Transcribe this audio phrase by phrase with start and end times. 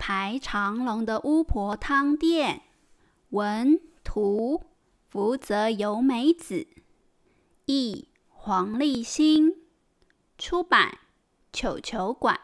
[0.00, 2.62] 排长龙的巫婆汤店，
[3.28, 4.62] 文图
[5.10, 6.66] 福泽由美子，
[7.66, 9.56] 译黄立新，
[10.38, 10.96] 出版
[11.52, 12.40] 球球馆。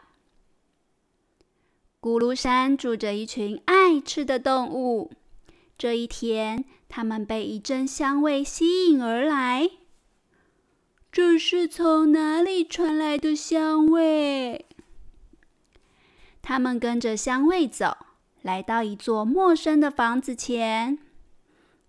[1.98, 5.11] 咕噜山住着一群爱吃的动物。
[5.79, 9.71] 这一天，他们被一阵香味吸引而来。
[11.11, 14.65] 这是从哪里传来的香味？
[16.48, 17.97] 他们跟着香味走，
[18.41, 20.96] 来到一座陌生的房子前。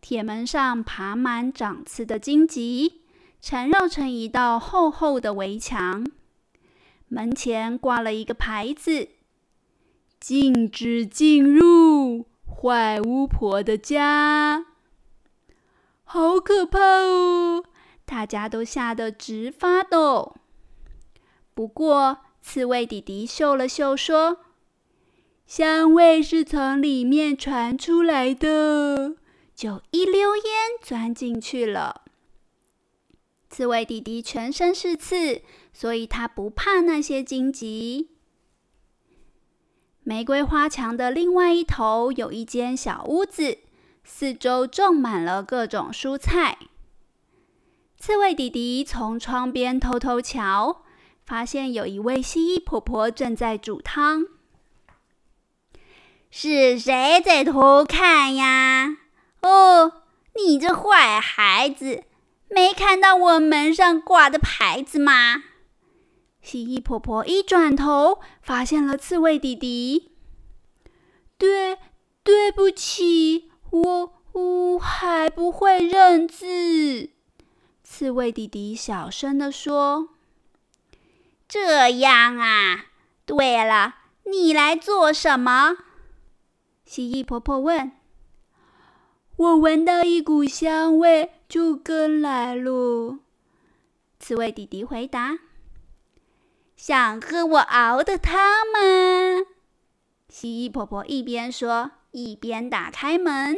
[0.01, 3.03] 铁门上爬满长刺的荆棘，
[3.39, 6.03] 缠绕成一道厚厚的围墙。
[7.07, 9.09] 门前挂了一个牌子
[10.19, 14.65] ：“禁止进入坏巫婆的家。”
[16.03, 17.63] 好可怕哦！
[18.05, 20.35] 大家都吓得直发抖。
[21.53, 24.39] 不过，刺猬弟弟嗅了嗅，说
[25.47, 29.15] ：“香味是从里面传出来的。”
[29.55, 30.43] 就一溜烟
[30.79, 32.03] 钻进去了。
[33.49, 35.41] 刺猬弟弟全身是刺，
[35.73, 38.09] 所以他不怕那些荆棘。
[40.03, 43.57] 玫瑰花墙的另外一头有一间小屋子，
[44.03, 46.59] 四周种满了各种蔬菜。
[47.97, 50.83] 刺猬弟弟从窗边偷偷瞧，
[51.25, 54.27] 发现有一位蜥蜴婆婆正在煮汤。
[56.29, 58.97] 是谁在偷看呀？
[59.41, 60.03] 哦，
[60.35, 62.03] 你这坏孩子，
[62.49, 65.43] 没看到我门上挂的牌子吗？
[66.41, 70.11] 蜥蜴婆婆一转头，发现了刺猬弟弟。
[71.37, 71.77] 对，
[72.23, 77.09] 对不起，我我还不会认字。
[77.83, 80.09] 刺猬弟弟小声地说
[81.47, 82.85] ：“这样啊。
[83.25, 85.77] 对了，你来做什么？”
[86.87, 87.91] 蜥蜴婆婆问。
[89.35, 93.19] “我闻到一股香味，就跟来了。”
[94.19, 95.37] 刺猬弟弟回答。
[96.77, 98.39] “想喝我熬的汤
[98.71, 99.45] 吗？”
[100.29, 103.57] 蜥蜴婆婆一边说，一边打开门。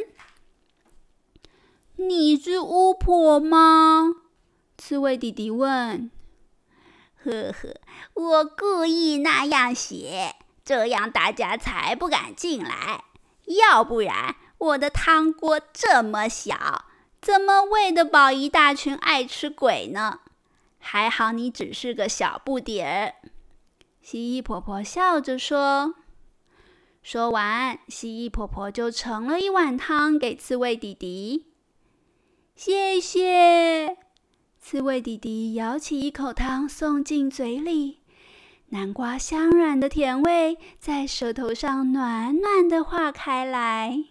[1.94, 4.16] “你是巫婆吗？”
[4.76, 6.10] 刺猬弟弟问。
[7.22, 7.76] “呵呵，
[8.14, 10.34] 我故意那样写，
[10.64, 13.04] 这样大家才不敢进来。
[13.58, 16.86] 要不然，我的汤锅这么小，
[17.20, 20.20] 怎么喂得饱一大群爱吃鬼呢？
[20.78, 23.14] 还好你只是个小不点儿。”
[24.02, 25.94] 蜥蜴婆婆笑着说。
[27.02, 31.46] 说完，蜥蜴婆婆就盛了一碗汤给刺猬弟弟。
[32.54, 33.96] 谢谢。
[34.58, 37.99] 刺猬弟弟舀起一口汤，送进嘴里，
[38.72, 44.04] 南瓜香软的甜味在舌头上暖暖的化开来。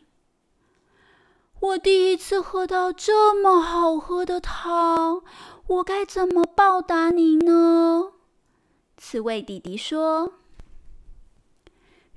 [1.61, 5.23] 我第一次喝到这么好喝的汤，
[5.67, 8.11] 我该怎么报答你呢？
[8.97, 10.33] 刺猬弟弟说。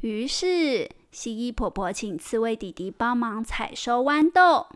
[0.00, 4.66] 于是，蜥蜴婆婆请刺猬弟弟帮忙采收豌豆。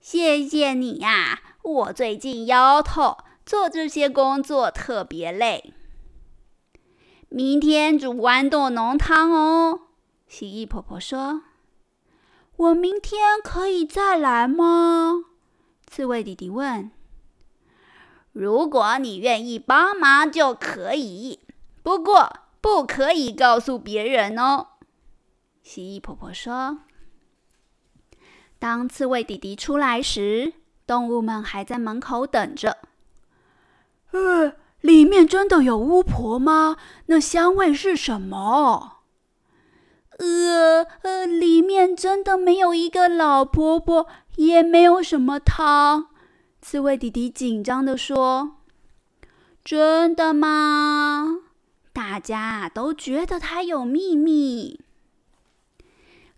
[0.00, 1.40] 谢谢你呀！
[1.62, 5.74] 我最近腰痛，做这些工作特别累。
[7.30, 9.80] 明天煮豌豆浓汤哦，
[10.26, 11.42] 蜥蜴婆婆说。
[12.56, 15.24] 我明天可以再来吗？
[15.86, 16.90] 刺猬弟弟问。
[18.32, 21.40] 如果你愿意帮忙就可以，
[21.82, 24.68] 不过不可以告诉别人哦。
[25.62, 26.78] 蜥蜴婆婆说。
[28.58, 30.54] 当刺猬弟弟出来时，
[30.86, 32.78] 动物们还在门口等着。
[34.88, 36.78] 里面真的有巫婆吗？
[37.08, 39.02] 那香味是什么？
[40.18, 44.06] 呃呃，里面真的没有一个老婆婆，
[44.36, 46.06] 也没有什么汤。
[46.62, 48.56] 刺猬弟弟紧张地说
[49.62, 51.40] ：“真的吗？”
[51.92, 54.80] 大家都觉得他有秘密。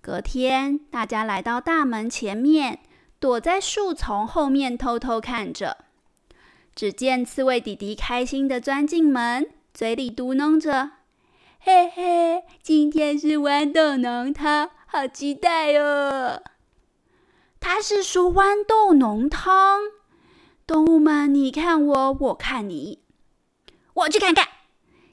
[0.00, 2.80] 隔天，大家来到大门前面，
[3.20, 5.84] 躲在树丛后面偷偷看着。
[6.74, 10.92] 只见刺猬弟弟开心的钻进门，嘴里嘟囔着
[11.60, 16.42] ：“嘿嘿，今天是豌豆浓汤，好期待哦！”
[17.60, 19.80] 他是说豌豆浓汤。
[20.66, 23.00] 动物们，你看我，我看你，
[23.92, 24.46] 我去看看。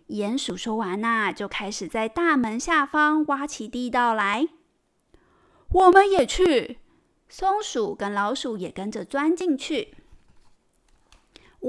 [0.10, 4.48] 鼹鼠说完呐，就开始在大门下方挖起地道来。
[5.70, 6.78] 我们也去，
[7.28, 9.96] 松鼠跟老鼠也跟着钻进去，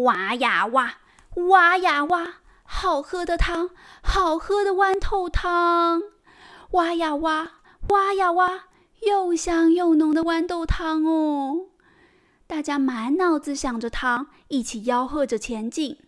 [0.04, 0.98] 挖呀挖，
[1.48, 3.70] 挖呀挖，好喝的汤，
[4.02, 6.02] 好喝的豌豆汤，
[6.72, 7.52] 挖呀挖，
[7.88, 8.64] 挖呀挖，
[9.00, 11.66] 又香又浓的豌豆汤哦！
[12.46, 15.98] 大家满脑子想着汤，一起吆喝着前进。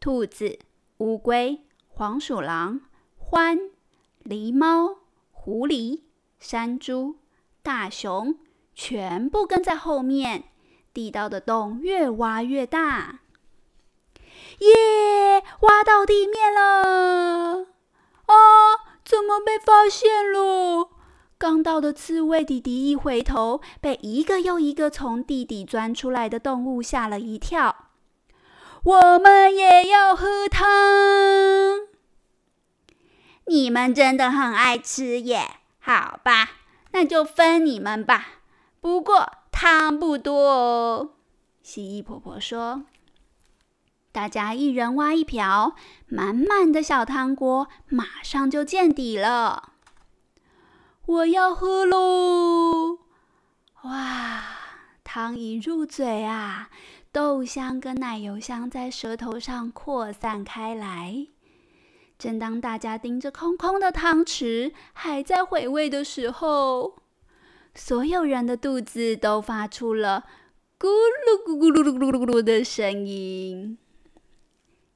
[0.00, 0.58] 兔子、
[0.98, 2.80] 乌龟、黄鼠狼、
[3.30, 3.70] 獾、
[4.24, 4.98] 狸猫、
[5.30, 6.02] 狐狸、
[6.38, 7.16] 山猪、
[7.62, 8.36] 大熊，
[8.74, 10.44] 全部跟在后面。
[10.98, 13.20] 地道的洞越挖越大，
[14.58, 15.44] 耶！
[15.60, 17.66] 挖到地面了！
[18.26, 18.34] 啊，
[19.04, 20.90] 怎么被发现了？
[21.38, 27.92] 刚到的刺猬弟弟一回头，被一个又一个从地底钻出来的动物吓了一跳。
[28.82, 30.66] 我们也要喝汤！
[33.46, 35.48] 你们真的很爱吃耶！
[35.78, 36.50] 好吧，
[36.90, 38.26] 那就分你们吧。
[38.80, 41.14] 不过汤不多哦。
[41.64, 42.84] 蜥蜴婆婆说
[44.12, 45.74] ：“大家一人挖一瓢，
[46.06, 49.72] 满满的小汤锅马上就见底了。”
[51.06, 53.00] 我要喝喽！
[53.82, 54.44] 哇，
[55.02, 56.70] 汤一入嘴啊，
[57.10, 61.26] 豆香跟奶油香在舌头上扩散开来。
[62.16, 66.97] 正当大家盯着空空的汤匙，还在回味的时候，
[67.78, 70.24] 所有人的肚子都发出了
[70.78, 73.78] 咕噜咕咕噜噜噜噜噜的声音。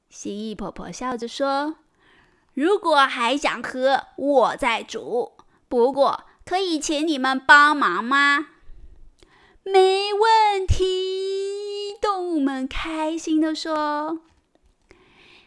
[0.09, 1.77] 蜥蜴婆婆笑着说
[2.53, 5.31] ：“如果还想喝，我再煮。”
[5.69, 8.49] 不过，可以请你们帮忙吗？
[9.63, 14.19] 没问题，动物们开心地说。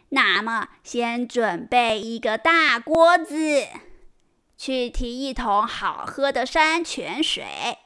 [0.09, 3.35] 那么，先准备一个大锅子，
[4.67, 7.77] 去提一桶好喝的山泉水，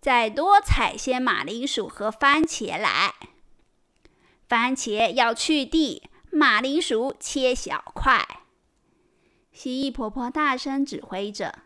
[0.00, 3.12] 再多采些马铃薯和番茄来。
[4.48, 8.26] 番茄要去蒂，马铃薯切小块。
[9.52, 11.58] 蜥蜴婆婆大声指挥着：“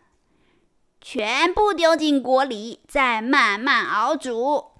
[0.99, 4.71] 全部丢进锅里，再慢慢熬煮。”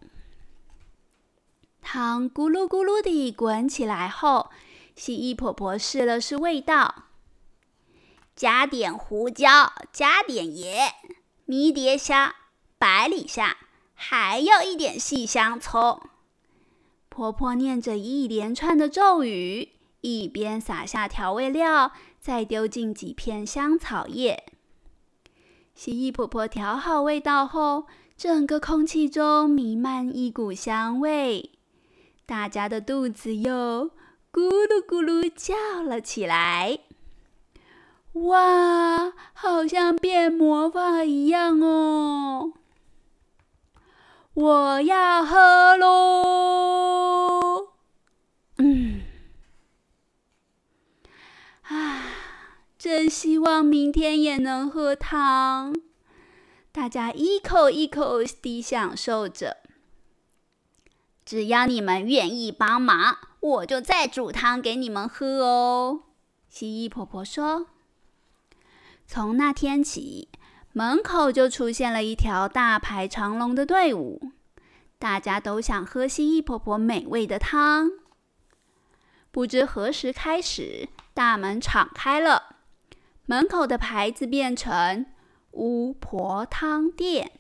[1.82, 4.50] 汤咕噜咕噜地滚起来后，
[4.98, 7.06] 蜥蜴婆婆试了试味道，
[8.36, 10.92] 加点胡椒，加点盐，
[11.46, 12.34] 迷迭香、
[12.78, 13.56] 百里香，
[13.94, 16.02] 还要一点细香葱。
[17.10, 19.70] 婆婆念着一连串的咒语，
[20.02, 21.92] 一边撒下调味料。
[22.24, 24.46] 再丢进几片香草叶。
[25.76, 31.52] 蜥蜴婆婆调好味道后，整个空气中弥漫一股香味，
[32.26, 33.92] 大家的肚子又
[34.32, 36.80] 咕噜咕噜叫了起来。
[38.14, 42.54] 哇，好像变魔法一样哦！
[44.36, 47.70] 我要喝喽！
[48.58, 49.02] 嗯。
[51.64, 52.06] 啊
[52.78, 55.74] 真希望明天也能喝汤。
[56.72, 59.58] 大家一口一口地享受着。
[61.26, 66.04] 只要你们愿意帮忙，我就再煮汤给你们喝哦。
[66.50, 67.68] 蜥蜴婆婆说
[69.16, 70.28] ：“从那天起，
[70.72, 74.32] 门口就出现了一条大排长龙的队伍，
[74.98, 77.92] 大家都想喝蜥蜴婆婆美味的汤。
[79.30, 82.56] 不知何时开始，大门敞开了。”
[83.28, 85.06] 门口的牌子变成
[85.54, 87.34] “巫婆汤店”。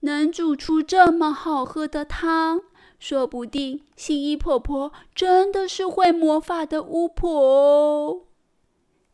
[0.00, 2.62] 能煮出这么好喝的汤，
[2.98, 8.22] 说不定蜥蜴婆婆真的是会魔法的巫婆哦。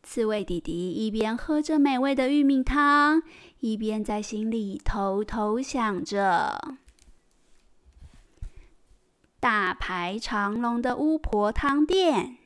[0.09, 3.21] 刺猬弟弟一边喝着美味的玉米汤，
[3.59, 6.77] 一边在心里偷偷想着：
[9.41, 12.37] 大排长龙的巫婆汤店。